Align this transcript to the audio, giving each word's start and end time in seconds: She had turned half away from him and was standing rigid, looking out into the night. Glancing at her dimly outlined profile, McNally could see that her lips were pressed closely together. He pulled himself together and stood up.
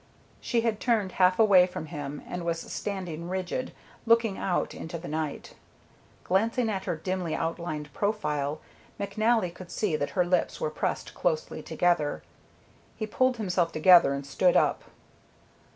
She 0.39 0.61
had 0.61 0.79
turned 0.79 1.11
half 1.11 1.37
away 1.37 1.67
from 1.67 1.85
him 1.85 2.23
and 2.27 2.43
was 2.43 2.59
standing 2.59 3.29
rigid, 3.29 3.71
looking 4.07 4.35
out 4.35 4.73
into 4.73 4.97
the 4.97 5.07
night. 5.07 5.53
Glancing 6.23 6.71
at 6.71 6.85
her 6.85 6.95
dimly 6.95 7.35
outlined 7.35 7.93
profile, 7.93 8.61
McNally 8.99 9.53
could 9.53 9.69
see 9.69 9.95
that 9.95 10.09
her 10.17 10.25
lips 10.25 10.59
were 10.59 10.71
pressed 10.71 11.13
closely 11.13 11.61
together. 11.61 12.23
He 12.95 13.05
pulled 13.05 13.37
himself 13.37 13.71
together 13.71 14.15
and 14.15 14.25
stood 14.25 14.57
up. 14.57 14.85